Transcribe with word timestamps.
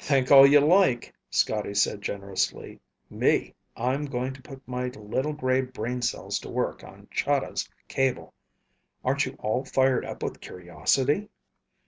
"Think 0.00 0.32
all 0.32 0.44
you 0.44 0.58
like," 0.58 1.14
Scotty 1.30 1.74
said 1.74 2.02
generously. 2.02 2.80
"Me, 3.08 3.54
I'm 3.76 4.04
going 4.06 4.32
to 4.34 4.42
put 4.42 4.66
my 4.66 4.88
little 4.88 5.32
gray 5.32 5.60
brain 5.60 6.02
cells 6.02 6.40
to 6.40 6.50
work 6.50 6.82
on 6.82 7.06
Chahda's 7.12 7.68
cable. 7.86 8.34
Aren't 9.04 9.26
you 9.26 9.36
all 9.38 9.64
fired 9.64 10.04
up 10.04 10.24
with 10.24 10.40
curiosity?" 10.40 11.28